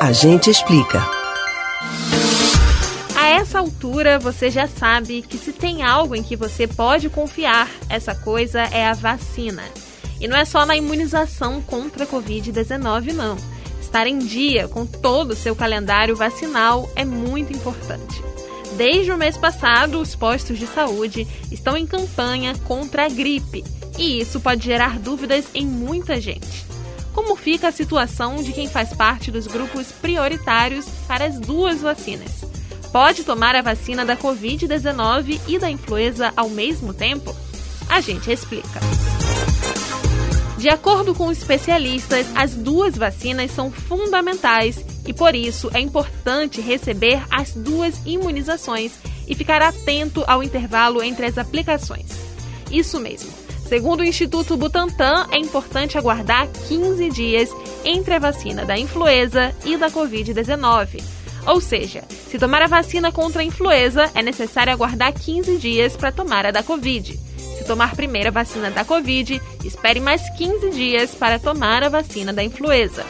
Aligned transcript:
A 0.00 0.12
gente 0.12 0.48
explica. 0.48 1.04
A 3.16 3.26
essa 3.30 3.58
altura, 3.58 4.16
você 4.16 4.48
já 4.48 4.68
sabe 4.68 5.22
que 5.22 5.36
se 5.36 5.52
tem 5.52 5.82
algo 5.82 6.14
em 6.14 6.22
que 6.22 6.36
você 6.36 6.68
pode 6.68 7.08
confiar, 7.10 7.68
essa 7.88 8.14
coisa 8.14 8.60
é 8.60 8.86
a 8.86 8.94
vacina. 8.94 9.64
E 10.20 10.28
não 10.28 10.36
é 10.36 10.44
só 10.44 10.64
na 10.64 10.76
imunização 10.76 11.60
contra 11.60 12.04
a 12.04 12.06
Covid-19, 12.06 13.12
não. 13.12 13.36
Estar 13.80 14.06
em 14.06 14.18
dia 14.18 14.68
com 14.68 14.86
todo 14.86 15.32
o 15.32 15.36
seu 15.36 15.56
calendário 15.56 16.14
vacinal 16.14 16.88
é 16.94 17.04
muito 17.04 17.52
importante. 17.52 18.22
Desde 18.76 19.10
o 19.10 19.18
mês 19.18 19.36
passado, 19.36 20.00
os 20.00 20.14
postos 20.14 20.60
de 20.60 20.66
saúde 20.68 21.26
estão 21.50 21.76
em 21.76 21.86
campanha 21.86 22.54
contra 22.68 23.06
a 23.06 23.08
gripe, 23.08 23.64
e 23.98 24.20
isso 24.20 24.38
pode 24.38 24.64
gerar 24.64 25.00
dúvidas 25.00 25.46
em 25.52 25.66
muita 25.66 26.20
gente. 26.20 26.68
Como 27.18 27.34
fica 27.34 27.66
a 27.66 27.72
situação 27.72 28.44
de 28.44 28.52
quem 28.52 28.68
faz 28.68 28.94
parte 28.94 29.28
dos 29.28 29.48
grupos 29.48 29.90
prioritários 29.90 30.86
para 31.08 31.24
as 31.24 31.40
duas 31.40 31.80
vacinas? 31.80 32.44
Pode 32.92 33.24
tomar 33.24 33.56
a 33.56 33.60
vacina 33.60 34.06
da 34.06 34.16
Covid-19 34.16 35.40
e 35.48 35.58
da 35.58 35.68
influenza 35.68 36.32
ao 36.36 36.48
mesmo 36.48 36.94
tempo? 36.94 37.34
A 37.88 38.00
gente 38.00 38.30
explica. 38.30 38.78
De 40.58 40.68
acordo 40.68 41.12
com 41.12 41.32
especialistas, 41.32 42.24
as 42.36 42.54
duas 42.54 42.96
vacinas 42.96 43.50
são 43.50 43.68
fundamentais 43.68 44.78
e 45.04 45.12
por 45.12 45.34
isso 45.34 45.68
é 45.74 45.80
importante 45.80 46.60
receber 46.60 47.20
as 47.32 47.52
duas 47.52 48.00
imunizações 48.06 48.92
e 49.26 49.34
ficar 49.34 49.60
atento 49.60 50.22
ao 50.24 50.40
intervalo 50.40 51.02
entre 51.02 51.26
as 51.26 51.36
aplicações. 51.36 52.12
Isso 52.70 53.00
mesmo. 53.00 53.32
Segundo 53.68 54.00
o 54.00 54.04
Instituto 54.04 54.56
Butantan, 54.56 55.26
é 55.30 55.38
importante 55.38 55.98
aguardar 55.98 56.48
15 56.68 57.10
dias 57.10 57.50
entre 57.84 58.14
a 58.14 58.18
vacina 58.18 58.64
da 58.64 58.78
influenza 58.78 59.54
e 59.64 59.76
da 59.76 59.90
Covid-19. 59.90 61.02
Ou 61.46 61.60
seja, 61.60 62.02
se 62.28 62.38
tomar 62.38 62.62
a 62.62 62.66
vacina 62.66 63.12
contra 63.12 63.42
a 63.42 63.44
influenza, 63.44 64.10
é 64.14 64.22
necessário 64.22 64.72
aguardar 64.72 65.12
15 65.12 65.58
dias 65.58 65.96
para 65.96 66.10
tomar 66.10 66.46
a 66.46 66.50
da 66.50 66.62
Covid 66.62 67.28
tomar 67.68 67.94
primeiro 67.94 68.28
a 68.28 68.32
vacina 68.32 68.70
da 68.70 68.82
Covid, 68.82 69.40
espere 69.62 70.00
mais 70.00 70.28
15 70.30 70.70
dias 70.70 71.14
para 71.14 71.38
tomar 71.38 71.82
a 71.82 71.90
vacina 71.90 72.32
da 72.32 72.42
influenza. 72.42 73.04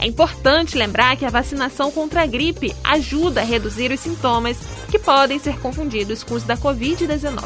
É 0.00 0.06
importante 0.06 0.78
lembrar 0.78 1.16
que 1.16 1.26
a 1.26 1.30
vacinação 1.30 1.90
contra 1.90 2.22
a 2.22 2.26
gripe 2.26 2.74
ajuda 2.82 3.42
a 3.42 3.44
reduzir 3.44 3.92
os 3.92 4.00
sintomas 4.00 4.56
que 4.90 4.98
podem 4.98 5.38
ser 5.38 5.58
confundidos 5.60 6.24
com 6.24 6.34
os 6.34 6.44
da 6.44 6.56
Covid-19. 6.56 7.44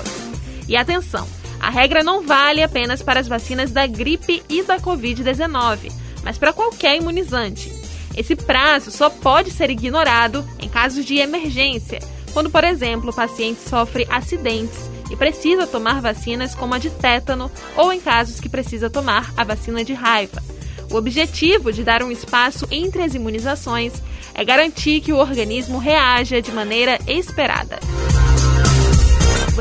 E 0.69 0.77
atenção, 0.77 1.27
a 1.63 1.71
regra 1.71 2.03
não 2.03 2.27
vale 2.27 2.61
apenas 2.61 3.03
para 3.03 3.21
as 3.21 3.29
vacinas 3.29 3.71
da 3.71 3.87
gripe 3.87 4.43
e 4.49 4.65
da 4.65 4.81
Covid-19, 4.81 5.93
mas 6.25 6.37
para 6.37 6.53
qualquer 6.53 6.97
imunizante. 6.97 7.73
Esse 8.17 8.35
prazo 8.35 8.91
só 8.91 9.09
pode 9.09 9.53
ser 9.53 9.71
ignorado 9.71 10.45
em 10.59 10.69
casos 10.69 11.05
de 11.05 11.19
emergência, 11.19 12.01
quando, 12.33 12.51
por 12.51 12.65
exemplo, 12.65 13.11
o 13.11 13.15
paciente 13.15 13.61
sofre 13.61 14.07
acidentes 14.11 14.91
e 15.09 15.15
precisa 15.15 15.65
tomar 15.65 16.01
vacinas 16.01 16.53
como 16.53 16.75
a 16.75 16.79
de 16.79 16.91
tétano 16.91 17.49
ou 17.77 17.93
em 17.93 18.01
casos 18.01 18.41
que 18.41 18.49
precisa 18.49 18.91
tomar 18.91 19.33
a 19.37 19.45
vacina 19.45 19.85
de 19.85 19.95
raiva. 19.95 20.43
O 20.91 20.97
objetivo 20.97 21.73
de 21.73 21.85
dar 21.85 22.03
um 22.03 22.11
espaço 22.11 22.67
entre 22.73 23.03
as 23.03 23.15
imunizações 23.15 23.93
é 24.35 24.45
garantir 24.45 25.01
que 25.01 25.13
o 25.13 25.19
organismo 25.19 25.79
reaja 25.79 26.43
de 26.43 26.51
maneira 26.51 26.99
esperada. 27.07 27.79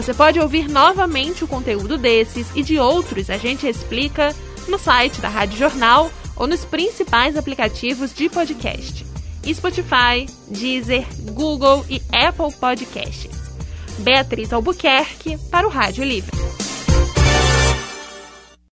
Você 0.01 0.15
pode 0.15 0.39
ouvir 0.39 0.67
novamente 0.67 1.43
o 1.43 1.47
conteúdo 1.47 1.95
desses 1.95 2.47
e 2.55 2.63
de 2.63 2.79
outros 2.79 3.29
a 3.29 3.37
gente 3.37 3.67
explica 3.67 4.35
no 4.67 4.79
site 4.79 5.21
da 5.21 5.29
Rádio 5.29 5.59
Jornal 5.59 6.11
ou 6.35 6.47
nos 6.47 6.65
principais 6.65 7.37
aplicativos 7.37 8.11
de 8.11 8.27
podcast: 8.27 9.05
Spotify, 9.45 10.25
Deezer, 10.47 11.05
Google 11.33 11.85
e 11.87 12.01
Apple 12.11 12.51
Podcasts. 12.59 13.51
Beatriz 13.99 14.51
Albuquerque 14.51 15.37
para 15.51 15.67
o 15.67 15.69
Rádio 15.69 16.03
Livre. 16.03 16.35